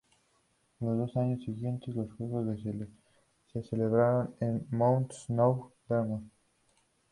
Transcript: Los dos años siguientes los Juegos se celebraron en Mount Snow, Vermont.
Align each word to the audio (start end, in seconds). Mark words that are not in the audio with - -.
Los 0.79 0.97
dos 0.97 1.15
años 1.15 1.43
siguientes 1.43 1.93
los 1.93 2.11
Juegos 2.13 2.59
se 3.53 3.61
celebraron 3.61 4.33
en 4.39 4.65
Mount 4.71 5.13
Snow, 5.13 5.71
Vermont. 5.87 6.27